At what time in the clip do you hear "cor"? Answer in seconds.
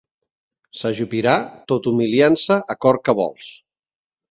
2.87-3.01